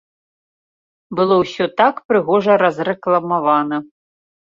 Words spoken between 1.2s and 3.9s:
ўсё так прыгожа разрэкламавана.